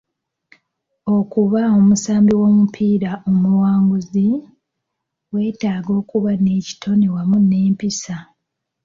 Okuba 1.17 1.61
omusambi 1.77 2.33
w'omupiira 2.39 3.11
omuwanguzi, 3.29 4.27
weetaaga 5.33 5.91
okuba 6.01 6.31
n'ekitone 6.37 7.05
wamu 7.15 7.37
n'empisa. 7.41 8.15